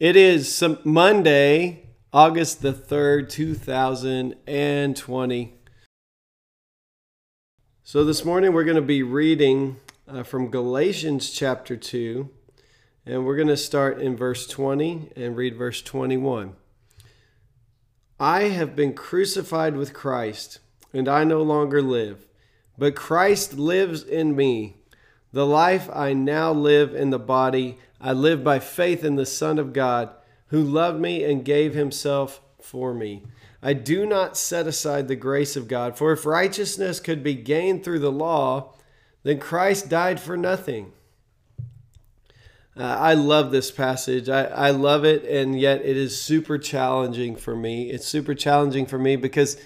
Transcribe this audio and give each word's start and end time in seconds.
It 0.00 0.16
is 0.16 0.52
some 0.52 0.78
Monday, 0.82 1.84
August 2.10 2.62
the 2.62 2.72
3rd, 2.72 3.28
2020. 3.28 5.54
So 7.82 8.04
this 8.06 8.24
morning 8.24 8.54
we're 8.54 8.64
going 8.64 8.76
to 8.76 8.82
be 8.82 9.02
reading 9.02 9.76
uh, 10.08 10.22
from 10.22 10.50
Galatians 10.50 11.28
chapter 11.28 11.76
2, 11.76 12.30
and 13.04 13.26
we're 13.26 13.36
going 13.36 13.48
to 13.48 13.58
start 13.58 14.00
in 14.00 14.16
verse 14.16 14.46
20 14.46 15.12
and 15.16 15.36
read 15.36 15.54
verse 15.54 15.82
21. 15.82 16.56
I 18.18 18.44
have 18.44 18.74
been 18.74 18.94
crucified 18.94 19.76
with 19.76 19.92
Christ, 19.92 20.60
and 20.94 21.10
I 21.10 21.24
no 21.24 21.42
longer 21.42 21.82
live, 21.82 22.26
but 22.78 22.96
Christ 22.96 23.58
lives 23.58 24.02
in 24.02 24.34
me. 24.34 24.76
The 25.30 25.44
life 25.44 25.90
I 25.92 26.14
now 26.14 26.52
live 26.52 26.94
in 26.94 27.10
the 27.10 27.18
body, 27.18 27.76
I 28.00 28.12
live 28.12 28.42
by 28.42 28.58
faith 28.58 29.04
in 29.04 29.16
the 29.16 29.26
Son 29.26 29.58
of 29.58 29.72
God, 29.72 30.10
who 30.46 30.62
loved 30.62 31.00
me 31.00 31.22
and 31.22 31.44
gave 31.44 31.74
himself 31.74 32.40
for 32.60 32.94
me. 32.94 33.24
I 33.62 33.74
do 33.74 34.06
not 34.06 34.38
set 34.38 34.66
aside 34.66 35.06
the 35.06 35.16
grace 35.16 35.54
of 35.54 35.68
God, 35.68 35.98
for 35.98 36.12
if 36.12 36.24
righteousness 36.24 36.98
could 36.98 37.22
be 37.22 37.34
gained 37.34 37.84
through 37.84 37.98
the 37.98 38.10
law, 38.10 38.74
then 39.22 39.38
Christ 39.38 39.90
died 39.90 40.18
for 40.18 40.36
nothing. 40.36 40.92
Uh, 42.76 42.84
I 42.84 43.14
love 43.14 43.50
this 43.50 43.70
passage. 43.70 44.30
I, 44.30 44.44
I 44.44 44.70
love 44.70 45.04
it, 45.04 45.24
and 45.24 45.60
yet 45.60 45.82
it 45.84 45.96
is 45.96 46.20
super 46.20 46.56
challenging 46.56 47.36
for 47.36 47.54
me. 47.54 47.90
It's 47.90 48.06
super 48.06 48.34
challenging 48.34 48.86
for 48.86 48.98
me 48.98 49.16
because 49.16 49.60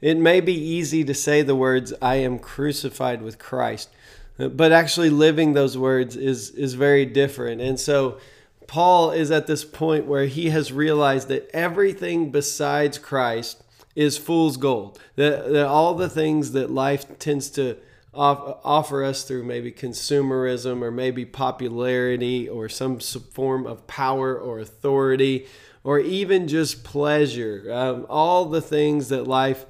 it 0.00 0.16
may 0.16 0.40
be 0.40 0.54
easy 0.54 1.04
to 1.04 1.14
say 1.14 1.42
the 1.42 1.54
words, 1.54 1.92
I 2.02 2.16
am 2.16 2.40
crucified 2.40 3.22
with 3.22 3.38
Christ 3.38 3.90
but 4.38 4.72
actually 4.72 5.10
living 5.10 5.52
those 5.52 5.76
words 5.76 6.16
is 6.16 6.50
is 6.50 6.74
very 6.74 7.06
different. 7.06 7.60
And 7.60 7.78
so 7.78 8.18
paul 8.66 9.10
is 9.10 9.30
at 9.30 9.46
this 9.46 9.64
point 9.64 10.06
where 10.06 10.26
he 10.26 10.50
has 10.50 10.72
realized 10.72 11.28
that 11.28 11.48
everything 11.54 12.30
besides 12.30 12.98
christ 12.98 13.62
is 13.94 14.18
fool's 14.18 14.56
gold 14.56 14.98
that, 15.16 15.50
that 15.52 15.66
all 15.66 15.94
the 15.94 16.08
things 16.08 16.52
that 16.52 16.70
life 16.70 17.18
tends 17.18 17.48
to 17.50 17.76
off, 18.12 18.58
offer 18.64 19.04
us 19.04 19.24
through 19.24 19.44
maybe 19.44 19.70
consumerism 19.70 20.82
or 20.82 20.90
maybe 20.90 21.24
popularity 21.24 22.48
or 22.48 22.68
some 22.68 22.98
form 22.98 23.66
of 23.66 23.86
power 23.86 24.36
or 24.36 24.58
authority 24.58 25.46
or 25.84 25.98
even 25.98 26.48
just 26.48 26.82
pleasure 26.82 27.70
um, 27.72 28.06
all 28.08 28.46
the 28.46 28.62
things 28.62 29.08
that 29.10 29.26
life 29.26 29.66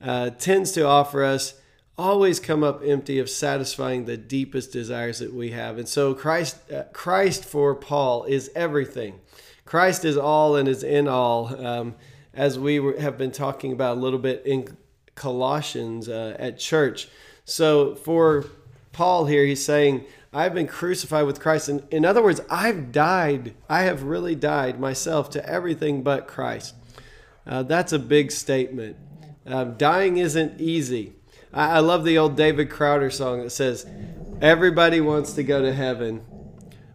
uh, 0.00 0.30
tends 0.30 0.72
to 0.72 0.86
offer 0.86 1.22
us 1.24 1.59
always 2.00 2.40
come 2.40 2.64
up 2.64 2.82
empty 2.82 3.18
of 3.18 3.28
satisfying 3.28 4.06
the 4.06 4.16
deepest 4.16 4.72
desires 4.72 5.18
that 5.18 5.34
we 5.34 5.50
have. 5.50 5.76
And 5.76 5.86
so 5.86 6.14
Christ 6.14 6.56
uh, 6.72 6.84
Christ 6.94 7.44
for 7.44 7.74
Paul 7.74 8.24
is 8.24 8.50
everything. 8.54 9.20
Christ 9.66 10.04
is 10.04 10.16
all 10.16 10.56
and 10.56 10.66
is 10.66 10.82
in 10.82 11.06
all. 11.06 11.64
Um, 11.64 11.94
as 12.32 12.58
we 12.58 12.76
have 12.98 13.18
been 13.18 13.32
talking 13.32 13.72
about 13.72 13.98
a 13.98 14.00
little 14.00 14.18
bit 14.18 14.42
in 14.46 14.76
Colossians 15.14 16.08
uh, 16.08 16.36
at 16.38 16.58
church. 16.58 17.08
So 17.44 17.94
for 17.96 18.46
Paul 18.92 19.26
here, 19.26 19.44
he's 19.44 19.64
saying, 19.64 20.06
I've 20.32 20.54
been 20.54 20.68
crucified 20.68 21.26
with 21.26 21.40
Christ. 21.40 21.68
And 21.68 21.82
in 21.90 22.04
other 22.04 22.22
words, 22.22 22.40
I've 22.48 22.92
died. 22.92 23.54
I 23.68 23.82
have 23.82 24.04
really 24.04 24.34
died 24.34 24.80
myself 24.80 25.28
to 25.30 25.46
everything 25.46 26.02
but 26.02 26.28
Christ. 26.28 26.74
Uh, 27.46 27.64
that's 27.64 27.92
a 27.92 27.98
big 27.98 28.30
statement. 28.30 28.96
Uh, 29.46 29.64
dying 29.64 30.16
isn't 30.16 30.60
easy. 30.60 31.14
I, 31.52 31.76
I 31.76 31.78
love 31.80 32.04
the 32.04 32.18
old 32.18 32.36
David 32.36 32.70
Crowder 32.70 33.10
song 33.10 33.42
that 33.42 33.50
says, 33.50 33.86
Everybody 34.40 35.00
wants 35.00 35.34
to 35.34 35.42
go 35.42 35.60
to 35.60 35.72
heaven, 35.72 36.24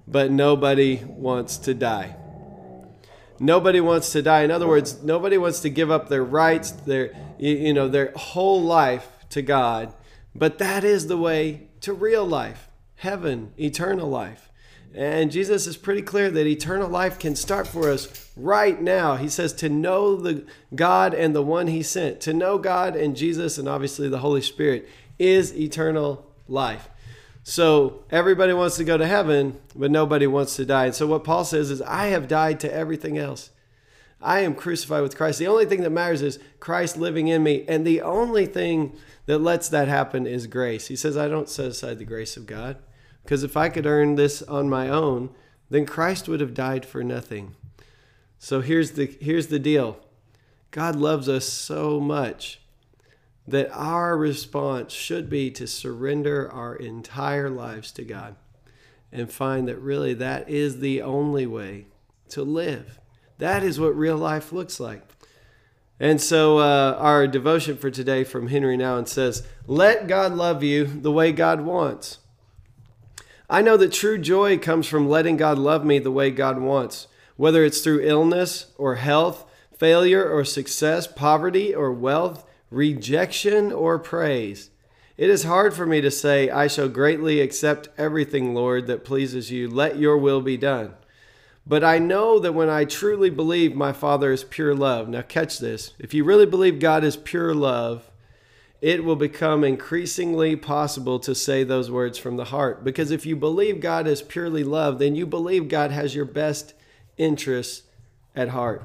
but 0.07 0.31
nobody 0.31 1.03
wants 1.05 1.57
to 1.59 1.73
die. 1.73 2.16
Nobody 3.39 3.81
wants 3.81 4.11
to 4.13 4.21
die. 4.21 4.41
In 4.41 4.51
other 4.51 4.67
words, 4.67 5.03
nobody 5.03 5.38
wants 5.38 5.59
to 5.61 5.69
give 5.69 5.91
up 5.91 6.09
their 6.09 6.23
rights, 6.23 6.71
their 6.71 7.16
you 7.38 7.73
know, 7.73 7.88
their 7.88 8.11
whole 8.16 8.61
life 8.61 9.25
to 9.29 9.41
God. 9.41 9.93
But 10.33 10.57
that 10.57 10.83
is 10.83 11.07
the 11.07 11.17
way 11.17 11.67
to 11.81 11.93
real 11.93 12.25
life, 12.25 12.69
heaven, 12.95 13.53
eternal 13.59 14.09
life. 14.09 14.49
And 14.94 15.31
Jesus 15.31 15.68
is 15.68 15.75
pretty 15.75 16.01
clear 16.01 16.31
that 16.31 16.47
eternal 16.47 16.88
life 16.88 17.19
can 17.19 17.35
start 17.35 17.68
for 17.68 17.90
us 17.90 18.29
right 18.38 18.79
now. 18.81 19.16
He 19.16 19.28
says 19.28 19.51
to 19.53 19.69
know 19.69 20.16
the 20.16 20.46
God 20.73 21.13
and 21.13 21.35
the 21.35 21.41
one 21.41 21.68
he 21.68 21.84
sent. 21.84 22.22
To 22.22 22.34
know 22.34 22.57
God 22.57 22.96
and 22.96 23.16
Jesus 23.16 23.57
and 23.57 23.68
obviously 23.68 24.07
the 24.07 24.19
Holy 24.19 24.41
Spirit 24.41 24.88
is 25.19 25.53
eternal 25.57 26.25
life. 26.47 26.88
So 27.44 28.03
everybody 28.09 28.53
wants 28.53 28.78
to 28.78 28.84
go 28.84 28.97
to 28.97 29.06
heaven, 29.06 29.59
but 29.75 29.91
nobody 29.91 30.28
wants 30.28 30.56
to 30.56 30.66
die. 30.66 30.85
And 30.85 30.96
so 30.96 31.06
what 31.07 31.23
Paul 31.23 31.46
says 31.46 31.69
is, 31.69 31.81
I 31.81 32.07
have 32.07 32.28
died 32.28 32.59
to 32.62 32.73
everything 32.73 33.17
else. 33.17 33.52
I 34.22 34.40
am 34.40 34.56
crucified 34.56 35.03
with 35.03 35.16
Christ. 35.16 35.38
The 35.38 35.47
only 35.47 35.66
thing 35.66 35.81
that 35.81 35.91
matters 35.91 36.23
is 36.23 36.40
Christ 36.59 36.97
living 36.97 37.28
in 37.28 37.44
me. 37.44 37.63
And 37.67 37.85
the 37.85 38.02
only 38.02 38.47
thing 38.47 38.96
that 39.28 39.40
lets 39.40 39.69
that 39.69 39.88
happen 39.88 40.25
is 40.25 40.47
grace. 40.47 40.88
He 40.88 40.96
says, 40.96 41.17
I 41.17 41.28
don't 41.28 41.50
set 41.50 41.67
aside 41.67 42.00
the 42.00 42.06
grace 42.06 42.35
of 42.35 42.47
God. 42.47 42.78
Because 43.25 43.43
if 43.43 43.57
I 43.57 43.69
could 43.69 43.87
earn 43.87 44.15
this 44.15 44.43
on 44.43 44.69
my 44.69 44.87
own, 44.87 45.31
then 45.71 45.87
Christ 45.87 46.29
would 46.29 46.41
have 46.41 46.53
died 46.53 46.85
for 46.85 47.03
nothing. 47.03 47.55
So 48.37 48.61
here's 48.61 48.91
the 48.91 49.17
here's 49.19 49.47
the 49.47 49.57
deal. 49.57 49.97
God 50.69 50.95
loves 50.95 51.27
us 51.27 51.45
so 51.45 51.99
much 51.99 52.59
that 53.47 53.71
our 53.71 54.15
response 54.15 54.93
should 54.93 55.27
be 55.27 55.49
to 55.51 55.65
surrender 55.65 56.51
our 56.51 56.75
entire 56.75 57.49
lives 57.49 57.91
to 57.93 58.03
God 58.03 58.35
and 59.11 59.31
find 59.31 59.67
that 59.67 59.79
really 59.79 60.13
that 60.13 60.47
is 60.47 60.79
the 60.79 61.01
only 61.01 61.47
way 61.47 61.87
to 62.29 62.43
live. 62.43 62.99
That 63.39 63.63
is 63.63 63.79
what 63.79 63.97
real 63.97 64.17
life 64.17 64.51
looks 64.51 64.79
like. 64.79 65.01
And 65.99 66.21
so, 66.21 66.59
uh, 66.59 66.95
our 66.99 67.25
devotion 67.25 67.77
for 67.77 67.89
today 67.89 68.23
from 68.23 68.49
Henri 68.49 68.77
Nouwen 68.77 69.07
says, 69.07 69.47
Let 69.65 70.07
God 70.07 70.33
love 70.33 70.61
you 70.61 70.85
the 70.85 71.11
way 71.11 71.31
God 71.31 71.61
wants. 71.61 72.19
I 73.50 73.61
know 73.61 73.78
that 73.78 73.91
true 73.91 74.17
joy 74.17 74.57
comes 74.57 74.88
from 74.88 75.07
letting 75.07 75.38
God 75.38 75.57
love 75.57 75.85
me 75.85 76.00
the 76.00 76.11
way 76.11 76.31
God 76.31 76.59
wants, 76.59 77.07
whether 77.35 77.63
it's 77.63 77.81
through 77.81 78.01
illness 78.01 78.67
or 78.78 78.95
health, 78.95 79.45
failure 79.78 80.28
or 80.28 80.44
success, 80.44 81.06
poverty 81.06 81.73
or 81.73 81.91
wealth, 81.91 82.45
rejection 82.72 83.72
or 83.72 84.00
praise. 84.00 84.72
It 85.17 85.29
is 85.29 85.44
hard 85.44 85.73
for 85.73 85.85
me 85.85 86.01
to 86.01 86.11
say, 86.11 86.50
I 86.50 86.67
shall 86.67 86.89
greatly 86.89 87.39
accept 87.39 87.89
everything, 87.97 88.53
Lord, 88.53 88.88
that 88.88 89.05
pleases 89.05 89.51
you. 89.51 89.69
Let 89.69 89.97
your 89.97 90.17
will 90.17 90.41
be 90.41 90.57
done. 90.57 90.94
But 91.67 91.84
I 91.84 92.00
know 92.00 92.38
that 92.39 92.53
when 92.53 92.69
I 92.69 92.85
truly 92.85 93.29
believe 93.29 93.75
my 93.75 93.94
Father 93.94 94.31
is 94.31 94.44
pure 94.44 94.75
love, 94.75 95.07
now 95.07 95.22
catch 95.22 95.59
this. 95.59 95.94
If 95.97 96.13
you 96.13 96.23
really 96.23 96.45
believe 96.45 96.79
God 96.79 97.03
is 97.03 97.16
pure 97.16 97.53
love, 97.53 98.11
it 98.85 99.03
will 99.03 99.16
become 99.16 99.63
increasingly 99.63 100.56
possible 100.56 101.18
to 101.18 101.34
say 101.34 101.63
those 101.63 101.90
words 101.90 102.19
from 102.19 102.38
the 102.38 102.46
heart. 102.46 102.84
Because 102.84 103.09
if 103.09 103.25
you 103.25 103.35
believe 103.35 103.79
God 103.81 104.06
is 104.06 104.22
purely 104.22 104.63
love, 104.63 105.00
then 105.00 105.16
you 105.16 105.25
believe 105.25 105.69
God 105.69 105.90
has 105.90 106.13
your 106.13 106.23
best 106.23 106.75
interests 107.18 107.88
at 108.35 108.49
heart. 108.49 108.84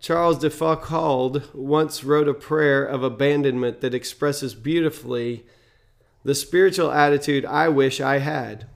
Charles 0.00 0.38
de 0.38 0.48
Foucauld 0.48 1.54
once 1.54 2.02
wrote 2.02 2.28
a 2.28 2.32
prayer 2.32 2.82
of 2.82 3.02
abandonment 3.02 3.82
that 3.82 3.92
expresses 3.92 4.54
beautifully 4.54 5.44
the 6.24 6.34
spiritual 6.34 6.90
attitude 6.90 7.44
I 7.44 7.68
wish 7.68 8.00
I 8.00 8.20
had. 8.20 8.68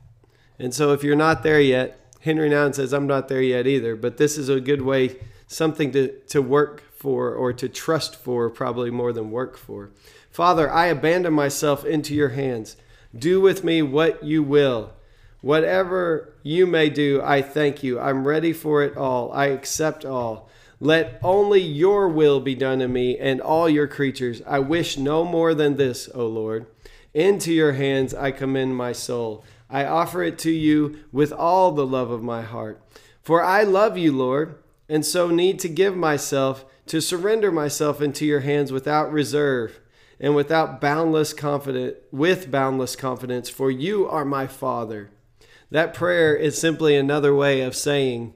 And 0.58 0.74
so 0.74 0.92
if 0.92 1.02
you're 1.02 1.16
not 1.16 1.42
there 1.42 1.58
yet, 1.58 1.98
Henri 2.20 2.50
Nouwen 2.50 2.74
says, 2.74 2.92
I'm 2.92 3.06
not 3.06 3.28
there 3.28 3.40
yet 3.40 3.66
either, 3.66 3.96
but 3.96 4.18
this 4.18 4.36
is 4.36 4.50
a 4.50 4.60
good 4.60 4.82
way, 4.82 5.16
something 5.46 5.90
to, 5.92 6.08
to 6.28 6.42
work 6.42 6.82
for 7.02 7.34
or 7.34 7.52
to 7.52 7.68
trust 7.68 8.14
for, 8.14 8.48
probably 8.48 8.90
more 8.90 9.12
than 9.12 9.32
work 9.32 9.58
for. 9.58 9.90
Father, 10.30 10.70
I 10.70 10.86
abandon 10.86 11.34
myself 11.34 11.84
into 11.84 12.14
your 12.14 12.30
hands. 12.30 12.76
Do 13.14 13.40
with 13.40 13.64
me 13.64 13.82
what 13.82 14.22
you 14.22 14.42
will. 14.42 14.92
Whatever 15.40 16.32
you 16.44 16.66
may 16.66 16.88
do, 16.88 17.20
I 17.22 17.42
thank 17.42 17.82
you. 17.82 17.98
I'm 17.98 18.26
ready 18.26 18.52
for 18.52 18.84
it 18.84 18.96
all. 18.96 19.32
I 19.32 19.46
accept 19.46 20.04
all. 20.04 20.48
Let 20.78 21.18
only 21.22 21.60
your 21.60 22.08
will 22.08 22.40
be 22.40 22.54
done 22.54 22.80
in 22.80 22.92
me 22.92 23.18
and 23.18 23.40
all 23.40 23.68
your 23.68 23.88
creatures. 23.88 24.40
I 24.46 24.60
wish 24.60 24.96
no 24.96 25.24
more 25.24 25.54
than 25.54 25.76
this, 25.76 26.08
O 26.14 26.26
Lord. 26.26 26.66
Into 27.12 27.52
your 27.52 27.72
hands 27.72 28.14
I 28.14 28.30
commend 28.30 28.76
my 28.76 28.92
soul. 28.92 29.44
I 29.68 29.84
offer 29.84 30.22
it 30.22 30.38
to 30.40 30.50
you 30.50 30.98
with 31.10 31.32
all 31.32 31.72
the 31.72 31.86
love 31.86 32.10
of 32.10 32.22
my 32.22 32.42
heart. 32.42 32.80
For 33.22 33.42
I 33.44 33.62
love 33.62 33.98
you, 33.98 34.12
Lord, 34.12 34.56
and 34.88 35.04
so 35.06 35.30
need 35.30 35.58
to 35.60 35.68
give 35.68 35.96
myself, 35.96 36.64
to 36.92 37.00
surrender 37.00 37.50
myself 37.50 38.02
into 38.02 38.26
your 38.26 38.40
hands 38.40 38.70
without 38.70 39.10
reserve 39.10 39.80
and 40.20 40.34
without 40.34 40.78
boundless 40.78 41.32
confidence, 41.32 41.96
with 42.10 42.50
boundless 42.50 42.96
confidence, 42.96 43.48
for 43.48 43.70
you 43.70 44.06
are 44.06 44.26
my 44.26 44.46
Father. 44.46 45.08
That 45.70 45.94
prayer 45.94 46.36
is 46.36 46.58
simply 46.58 46.94
another 46.94 47.34
way 47.34 47.62
of 47.62 47.74
saying, 47.74 48.34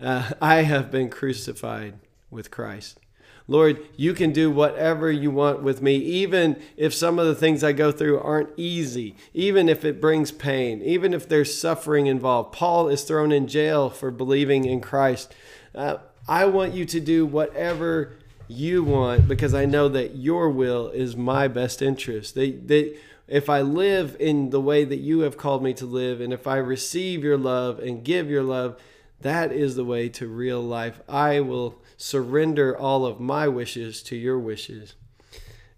uh, 0.00 0.30
I 0.40 0.62
have 0.62 0.90
been 0.90 1.10
crucified 1.10 1.98
with 2.30 2.50
Christ. 2.50 2.98
Lord, 3.46 3.86
you 3.98 4.14
can 4.14 4.32
do 4.32 4.50
whatever 4.50 5.12
you 5.12 5.30
want 5.30 5.62
with 5.62 5.82
me, 5.82 5.96
even 5.96 6.58
if 6.78 6.94
some 6.94 7.18
of 7.18 7.26
the 7.26 7.34
things 7.34 7.62
I 7.62 7.72
go 7.72 7.92
through 7.92 8.18
aren't 8.18 8.48
easy, 8.56 9.14
even 9.34 9.68
if 9.68 9.84
it 9.84 10.00
brings 10.00 10.32
pain, 10.32 10.80
even 10.80 11.12
if 11.12 11.28
there's 11.28 11.54
suffering 11.54 12.06
involved. 12.06 12.54
Paul 12.54 12.88
is 12.88 13.04
thrown 13.04 13.30
in 13.30 13.46
jail 13.46 13.90
for 13.90 14.10
believing 14.10 14.64
in 14.64 14.80
Christ. 14.80 15.34
Uh, 15.74 15.96
I 16.28 16.46
want 16.46 16.72
you 16.72 16.84
to 16.86 17.00
do 17.00 17.26
whatever 17.26 18.16
you 18.48 18.82
want 18.84 19.28
because 19.28 19.54
I 19.54 19.64
know 19.66 19.88
that 19.88 20.16
your 20.16 20.48
will 20.50 20.88
is 20.88 21.16
my 21.16 21.48
best 21.48 21.82
interest. 21.82 22.34
That, 22.34 22.68
that 22.68 22.96
if 23.28 23.48
I 23.48 23.62
live 23.62 24.16
in 24.18 24.50
the 24.50 24.60
way 24.60 24.84
that 24.84 24.98
you 24.98 25.20
have 25.20 25.36
called 25.36 25.62
me 25.62 25.74
to 25.74 25.86
live, 25.86 26.20
and 26.20 26.32
if 26.32 26.46
I 26.46 26.56
receive 26.56 27.22
your 27.22 27.38
love 27.38 27.78
and 27.78 28.04
give 28.04 28.30
your 28.30 28.42
love, 28.42 28.78
that 29.20 29.52
is 29.52 29.76
the 29.76 29.84
way 29.84 30.08
to 30.10 30.26
real 30.26 30.62
life. 30.62 31.00
I 31.08 31.40
will 31.40 31.82
surrender 31.96 32.76
all 32.76 33.06
of 33.06 33.20
my 33.20 33.48
wishes 33.48 34.02
to 34.04 34.16
your 34.16 34.38
wishes. 34.38 34.94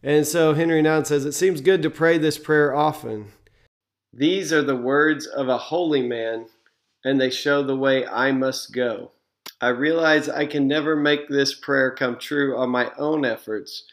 And 0.02 0.26
so 0.26 0.54
Henri 0.54 0.82
Nouwen 0.82 1.06
says, 1.06 1.24
It 1.24 1.32
seems 1.32 1.60
good 1.60 1.82
to 1.82 1.90
pray 1.90 2.18
this 2.18 2.38
prayer 2.38 2.74
often. 2.74 3.32
These 4.12 4.52
are 4.52 4.62
the 4.62 4.76
words 4.76 5.26
of 5.26 5.48
a 5.48 5.58
holy 5.58 6.02
man, 6.02 6.46
and 7.04 7.20
they 7.20 7.30
show 7.30 7.62
the 7.62 7.76
way 7.76 8.06
I 8.06 8.32
must 8.32 8.72
go. 8.72 9.12
I 9.60 9.68
realize 9.68 10.28
I 10.28 10.46
can 10.46 10.68
never 10.68 10.94
make 10.94 11.28
this 11.28 11.54
prayer 11.54 11.90
come 11.90 12.18
true 12.18 12.56
on 12.56 12.68
my 12.68 12.90
own 12.98 13.24
efforts, 13.24 13.84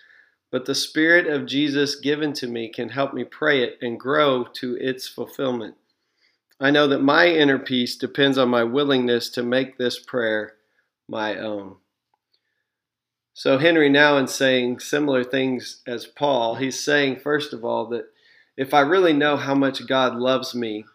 but 0.51 0.65
the 0.65 0.75
Spirit 0.75 1.27
of 1.27 1.45
Jesus 1.45 1.95
given 1.95 2.33
to 2.33 2.47
me 2.47 2.67
can 2.67 2.89
help 2.89 3.13
me 3.13 3.23
pray 3.23 3.63
it 3.63 3.77
and 3.81 3.99
grow 3.99 4.43
to 4.55 4.75
its 4.75 5.07
fulfillment. 5.07 5.75
I 6.59 6.69
know 6.69 6.87
that 6.87 7.01
my 7.01 7.27
inner 7.27 7.59
peace 7.59 7.95
depends 7.95 8.37
on 8.37 8.49
my 8.49 8.63
willingness 8.63 9.29
to 9.31 9.43
make 9.43 9.77
this 9.77 9.99
prayer 9.99 10.53
my 11.07 11.37
own. 11.37 11.77
So 13.33 13.57
Henri 13.57 13.89
Nouwen 13.89 14.29
saying 14.29 14.79
similar 14.79 15.23
things 15.23 15.81
as 15.87 16.05
Paul. 16.05 16.55
He's 16.55 16.83
saying, 16.83 17.21
first 17.21 17.51
of 17.51 17.65
all, 17.65 17.87
that 17.87 18.05
if 18.55 18.73
I 18.73 18.81
really 18.81 19.13
know 19.13 19.37
how 19.37 19.55
much 19.55 19.87
God 19.87 20.15
loves 20.15 20.53
me, 20.53 20.85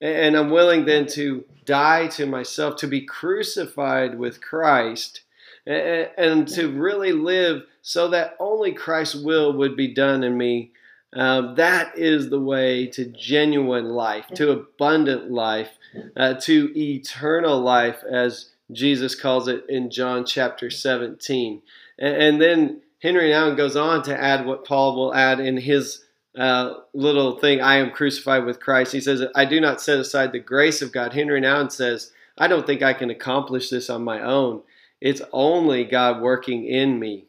and 0.00 0.36
I'm 0.36 0.50
willing 0.50 0.84
then 0.84 1.06
to 1.08 1.44
die 1.64 2.08
to 2.08 2.26
myself, 2.26 2.76
to 2.76 2.86
be 2.86 3.02
crucified 3.02 4.18
with 4.18 4.40
Christ, 4.40 5.22
and 5.66 6.46
to 6.48 6.70
really 6.70 7.12
live 7.12 7.62
so 7.82 8.08
that 8.08 8.36
only 8.38 8.72
Christ's 8.72 9.16
will 9.16 9.52
would 9.54 9.76
be 9.76 9.92
done 9.92 10.22
in 10.22 10.36
me. 10.36 10.72
Um, 11.12 11.54
that 11.54 11.96
is 11.96 12.28
the 12.28 12.40
way 12.40 12.86
to 12.88 13.06
genuine 13.06 13.90
life, 13.90 14.26
to 14.34 14.50
abundant 14.50 15.30
life, 15.30 15.70
uh, 16.16 16.34
to 16.42 16.72
eternal 16.78 17.60
life, 17.60 18.02
as 18.08 18.50
Jesus 18.72 19.14
calls 19.14 19.48
it 19.48 19.64
in 19.68 19.90
John 19.90 20.26
chapter 20.26 20.68
17. 20.68 21.62
And, 21.98 22.16
and 22.16 22.40
then 22.40 22.80
Henri 23.02 23.30
Nouwen 23.30 23.56
goes 23.56 23.76
on 23.76 24.02
to 24.04 24.20
add 24.20 24.46
what 24.46 24.64
Paul 24.64 24.96
will 24.96 25.14
add 25.14 25.40
in 25.40 25.56
his 25.56 26.04
uh, 26.36 26.74
little 26.92 27.38
thing, 27.38 27.60
I 27.60 27.76
am 27.76 27.90
crucified 27.90 28.44
with 28.44 28.60
Christ. 28.60 28.92
He 28.92 29.00
says, 29.00 29.22
I 29.34 29.44
do 29.44 29.60
not 29.60 29.80
set 29.80 29.98
aside 29.98 30.32
the 30.32 30.38
grace 30.38 30.82
of 30.82 30.92
God. 30.92 31.14
Henri 31.14 31.40
Nouwen 31.40 31.72
says, 31.72 32.12
I 32.38 32.48
don't 32.48 32.66
think 32.66 32.82
I 32.82 32.92
can 32.92 33.10
accomplish 33.10 33.70
this 33.70 33.88
on 33.88 34.04
my 34.04 34.20
own. 34.20 34.62
It's 35.00 35.22
only 35.32 35.84
God 35.84 36.20
working 36.20 36.66
in 36.66 36.98
me 36.98 37.26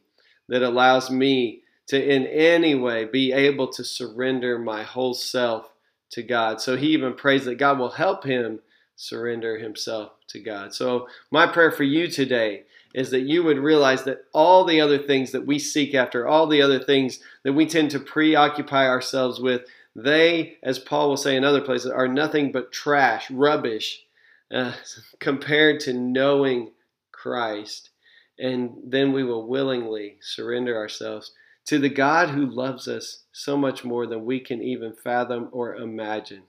that 0.50 0.63
allows 0.63 1.09
me 1.09 1.62
to, 1.88 2.01
in 2.01 2.25
any 2.27 2.75
way, 2.75 3.06
be 3.06 3.31
able 3.31 3.68
to 3.69 3.83
surrender 3.83 4.59
my 4.59 4.83
whole 4.83 5.13
self 5.13 5.74
to 6.12 6.24
God. 6.24 6.60
So 6.62 6.75
he 6.75 6.88
even 6.88 7.13
prays 7.13 7.45
that 7.45 7.57
God 7.57 7.80
will 7.80 7.92
help 7.92 8.24
him 8.24 8.60
surrender 8.95 9.57
himself 9.57 10.12
to 10.30 10.39
God. 10.39 10.74
So, 10.74 11.07
my 11.31 11.48
prayer 11.48 11.71
for 11.71 11.83
you 11.83 12.07
today 12.07 12.63
is 12.97 13.11
that 13.11 13.21
you 13.21 13.44
would 13.44 13.59
realize 13.59 14.05
that 14.05 14.25
all 14.33 14.65
the 14.65 14.81
other 14.81 14.97
things 14.97 15.31
that 15.31 15.45
we 15.45 15.59
seek 15.59 15.94
after, 15.94 16.27
all 16.27 16.47
the 16.47 16.63
other 16.63 16.79
things 16.79 17.19
that 17.44 17.53
we 17.53 17.67
tend 17.67 17.91
to 17.91 17.99
preoccupy 17.99 18.88
ourselves 18.88 19.39
with, 19.39 19.61
they, 19.95 20.57
as 20.63 20.79
Paul 20.79 21.09
will 21.09 21.17
say 21.17 21.35
in 21.35 21.44
other 21.44 21.61
places, 21.61 21.91
are 21.91 22.07
nothing 22.07 22.51
but 22.51 22.71
trash, 22.71 23.29
rubbish, 23.29 24.03
uh, 24.51 24.73
compared 25.19 25.79
to 25.81 25.94
knowing 25.94 26.71
Christ. 27.11 27.91
And 28.39 28.71
then 28.83 29.13
we 29.13 29.23
will 29.23 29.45
willingly 29.47 30.17
surrender 30.19 30.75
ourselves 30.75 31.33
to 31.65 31.77
the 31.77 31.89
God 31.89 32.29
who 32.29 32.47
loves 32.47 32.88
us 32.88 33.25
so 33.31 33.55
much 33.55 33.85
more 33.85 34.07
than 34.07 34.25
we 34.25 34.39
can 34.39 34.63
even 34.63 34.91
fathom 34.91 35.50
or 35.51 35.75
imagine. 35.75 36.45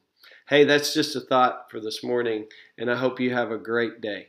Hey, 0.49 0.65
that's 0.65 0.95
just 0.95 1.15
a 1.15 1.21
thought 1.21 1.71
for 1.71 1.79
this 1.79 2.03
morning, 2.03 2.47
and 2.79 2.91
I 2.91 2.97
hope 2.97 3.21
you 3.21 3.35
have 3.35 3.51
a 3.51 3.59
great 3.59 4.01
day. 4.01 4.29